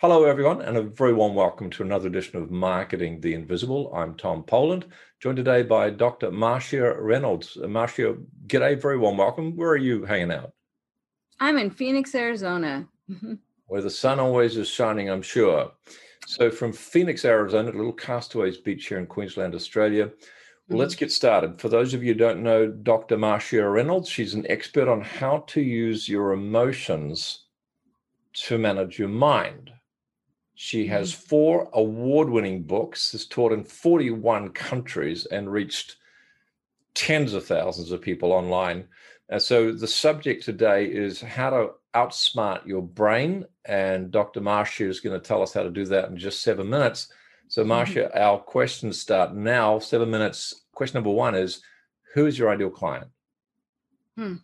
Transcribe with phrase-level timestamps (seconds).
[0.00, 3.92] Hello, everyone, and a very warm welcome to another edition of Marketing the Invisible.
[3.92, 4.86] I'm Tom Poland,
[5.18, 6.30] joined today by Dr.
[6.30, 7.58] Marcia Reynolds.
[7.60, 8.14] Uh, Marcia,
[8.46, 9.56] g'day, very warm welcome.
[9.56, 10.52] Where are you hanging out?
[11.40, 12.86] I'm in Phoenix, Arizona.
[13.66, 15.72] Where the sun always is shining, I'm sure.
[16.28, 20.12] So, from Phoenix, Arizona, a little Castaways Beach here in Queensland, Australia.
[20.68, 21.06] Well, let's mm-hmm.
[21.06, 21.60] get started.
[21.60, 23.18] For those of you who don't know Dr.
[23.18, 27.46] Marcia Reynolds, she's an expert on how to use your emotions
[28.34, 29.72] to manage your mind.
[30.60, 31.28] She has mm-hmm.
[31.28, 35.98] four award winning books, has taught in 41 countries and reached
[36.94, 38.88] tens of thousands of people online.
[39.28, 43.44] And so the subject today is how to outsmart your brain.
[43.66, 44.40] And Dr.
[44.40, 47.12] Marcia is going to tell us how to do that in just seven minutes.
[47.46, 47.68] So, mm-hmm.
[47.68, 48.18] Marcia, mm-hmm.
[48.18, 49.78] our questions start now.
[49.78, 50.64] Seven minutes.
[50.72, 51.62] Question number one is
[52.14, 53.06] Who is your ideal client?
[54.16, 54.34] Hmm.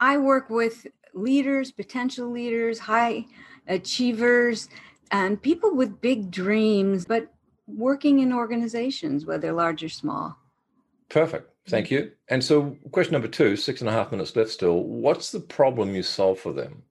[0.00, 3.26] I work with leaders, potential leaders, high
[3.68, 4.68] achievers,
[5.10, 7.32] and people with big dreams, but
[7.66, 10.36] working in organizations, whether large or small.
[11.08, 11.50] Perfect.
[11.68, 12.12] Thank you.
[12.28, 14.82] And so, question number two, six and a half minutes left still.
[14.82, 16.82] What's the problem you solve for them?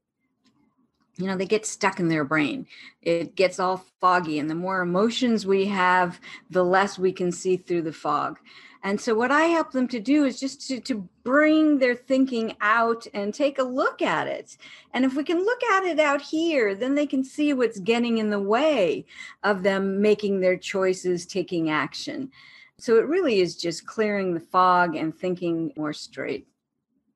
[1.18, 2.66] You know, they get stuck in their brain.
[3.02, 4.40] It gets all foggy.
[4.40, 8.40] And the more emotions we have, the less we can see through the fog.
[8.86, 12.58] And so, what I help them to do is just to, to bring their thinking
[12.60, 14.58] out and take a look at it.
[14.94, 18.18] And if we can look at it out here, then they can see what's getting
[18.18, 19.06] in the way
[19.44, 22.30] of them making their choices, taking action.
[22.78, 26.46] So, it really is just clearing the fog and thinking more straight.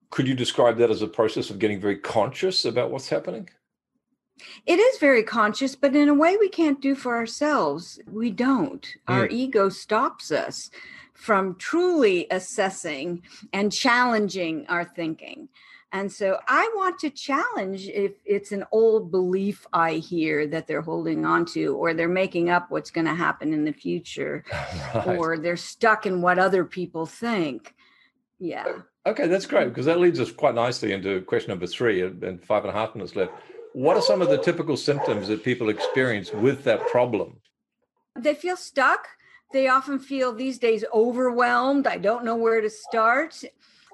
[0.09, 3.49] Could you describe that as a process of getting very conscious about what's happening?
[4.65, 7.99] It is very conscious, but in a way we can't do for ourselves.
[8.11, 8.83] We don't.
[9.07, 9.13] Mm.
[9.13, 10.69] Our ego stops us
[11.13, 15.49] from truly assessing and challenging our thinking.
[15.91, 20.81] And so I want to challenge if it's an old belief I hear that they're
[20.81, 24.43] holding on to, or they're making up what's going to happen in the future,
[24.93, 25.17] right.
[25.17, 27.73] or they're stuck in what other people think.
[28.37, 28.79] Yeah.
[29.05, 32.65] Okay, that's great because that leads us quite nicely into question number three and five
[32.65, 33.31] and a half minutes left.
[33.77, 37.39] What are some of the typical symptoms that people experience with that problem?
[38.15, 39.07] They feel stuck
[39.53, 41.87] they often feel these days overwhelmed.
[41.87, 43.43] I don't know where to start.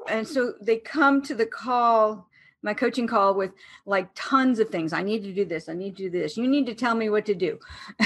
[0.08, 2.28] And so they come to the call,
[2.64, 3.52] my coaching call, with
[3.86, 4.94] like tons of things.
[4.94, 5.70] I need to do this.
[5.70, 6.38] I need to do this.
[6.38, 7.60] You need to tell me what to do.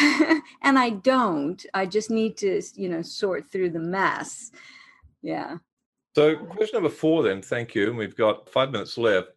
[0.62, 1.66] and I don't.
[1.74, 4.52] I just need to, you know, sort through the mess.
[5.22, 5.58] Yeah.
[6.16, 7.90] So, question number four, then, thank you.
[7.90, 9.30] And we've got five minutes left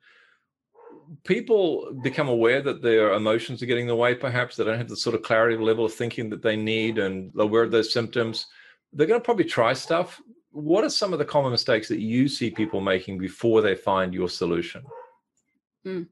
[1.24, 4.88] people become aware that their emotions are getting in the way, perhaps they don't have
[4.88, 7.92] the sort of clarity level of thinking that they need and they're aware of those
[7.92, 8.46] symptoms,
[8.92, 10.20] they're going to probably try stuff.
[10.52, 14.12] What are some of the common mistakes that you see people making before they find
[14.14, 14.82] your solution?
[15.86, 16.08] Mm.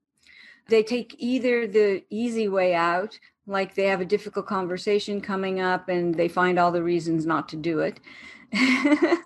[0.68, 5.88] They take either the easy way out, like they have a difficult conversation coming up
[5.88, 8.00] and they find all the reasons not to do it.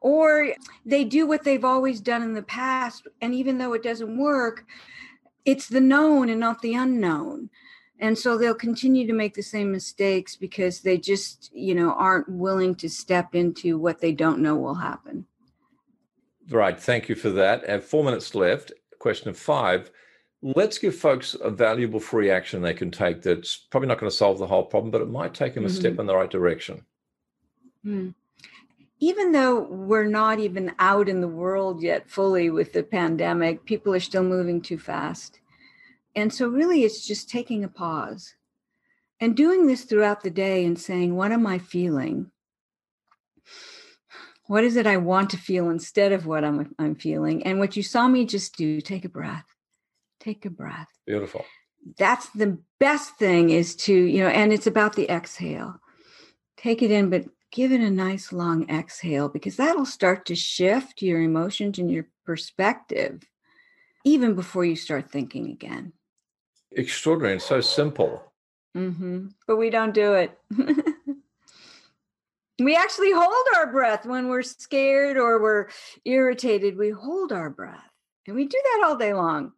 [0.00, 3.06] or they do what they've always done in the past.
[3.20, 4.64] And even though it doesn't work,
[5.44, 7.50] it's the known and not the unknown.
[7.98, 12.28] And so they'll continue to make the same mistakes because they just, you know, aren't
[12.30, 15.26] willing to step into what they don't know will happen.
[16.48, 16.80] Right.
[16.80, 17.62] Thank you for that.
[17.64, 18.72] And four minutes left.
[18.98, 19.90] Question of five.
[20.42, 24.16] Let's give folks a valuable free action they can take that's probably not going to
[24.16, 25.76] solve the whole problem, but it might take them a mm-hmm.
[25.76, 26.86] step in the right direction.
[27.86, 28.14] Mm
[29.00, 33.94] even though we're not even out in the world yet fully with the pandemic, people
[33.94, 35.40] are still moving too fast.
[36.14, 38.34] And so, really, it's just taking a pause
[39.18, 42.30] and doing this throughout the day and saying, What am I feeling?
[44.48, 47.44] What is it I want to feel instead of what I'm, I'm feeling?
[47.44, 49.46] And what you saw me just do, take a breath.
[50.18, 50.88] Take a breath.
[51.06, 51.46] Beautiful.
[51.96, 55.80] That's the best thing is to, you know, and it's about the exhale.
[56.56, 61.02] Take it in, but give it a nice long exhale because that'll start to shift
[61.02, 63.22] your emotions and your perspective
[64.04, 65.92] even before you start thinking again.
[66.72, 68.22] Extraordinary and so simple.
[68.76, 69.28] Mm-hmm.
[69.46, 70.38] But we don't do it.
[72.60, 75.68] we actually hold our breath when we're scared or we're
[76.04, 76.76] irritated.
[76.76, 77.90] We hold our breath
[78.26, 79.52] and we do that all day long.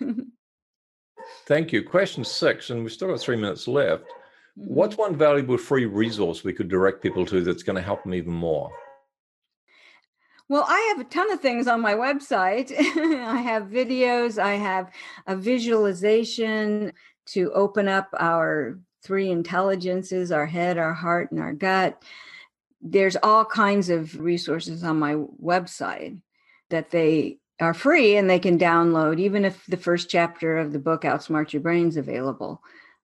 [1.46, 1.82] Thank you.
[1.82, 4.04] Question six, and we've still got three minutes left.
[4.66, 5.02] What's mm-hmm.
[5.02, 8.32] one valuable free resource we could direct people to that's going to help them even
[8.32, 8.70] more?
[10.48, 12.72] Well, I have a ton of things on my website.
[12.78, 14.90] I have videos, I have
[15.26, 16.92] a visualization
[17.26, 22.02] to open up our three intelligences our head, our heart, and our gut.
[22.82, 26.20] There's all kinds of resources on my website
[26.68, 30.78] that they are free and they can download, even if the first chapter of the
[30.78, 32.60] book Outsmart Your Brain is available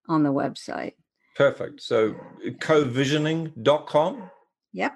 [0.09, 0.95] on the website.
[1.37, 1.83] Perfect.
[1.83, 4.31] So covisioning.com.
[4.73, 4.93] Yep.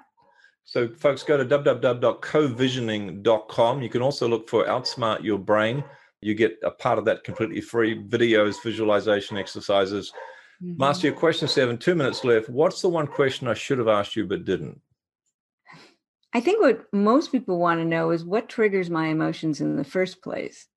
[0.63, 3.81] So folks go to www.covisioning.com.
[3.81, 5.83] You can also look for Outsmart Your Brain.
[6.21, 10.11] You get a part of that completely free videos, visualization exercises.
[10.63, 10.77] Mm-hmm.
[10.77, 12.49] Marcia, your question seven, two minutes left.
[12.49, 14.79] What's the one question I should have asked you but didn't?
[16.33, 19.83] I think what most people want to know is what triggers my emotions in the
[19.83, 20.67] first place.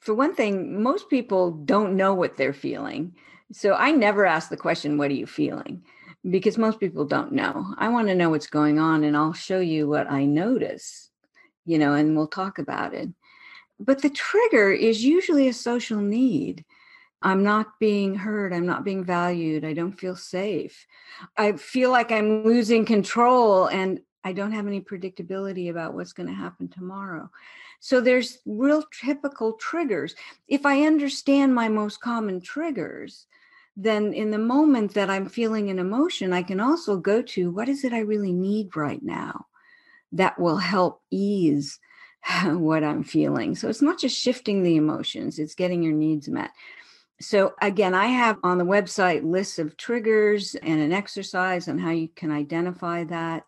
[0.00, 3.14] For one thing, most people don't know what they're feeling.
[3.52, 5.82] So I never ask the question, What are you feeling?
[6.28, 7.74] Because most people don't know.
[7.78, 11.10] I want to know what's going on, and I'll show you what I notice,
[11.66, 13.10] you know, and we'll talk about it.
[13.78, 16.64] But the trigger is usually a social need.
[17.20, 18.52] I'm not being heard.
[18.52, 19.64] I'm not being valued.
[19.64, 20.86] I don't feel safe.
[21.36, 26.28] I feel like I'm losing control and I don't have any predictability about what's going
[26.28, 27.30] to happen tomorrow.
[27.84, 30.14] So there's real typical triggers.
[30.48, 33.26] If I understand my most common triggers,
[33.76, 37.68] then in the moment that I'm feeling an emotion, I can also go to what
[37.68, 39.48] is it I really need right now
[40.12, 41.78] that will help ease
[42.46, 43.54] what I'm feeling.
[43.54, 46.52] So it's not just shifting the emotions, it's getting your needs met.
[47.20, 51.90] So, again, I have on the website lists of triggers and an exercise on how
[51.90, 53.44] you can identify that